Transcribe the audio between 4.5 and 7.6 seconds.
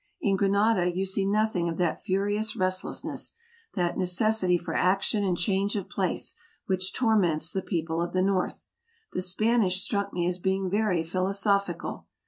for action and change of place, which torments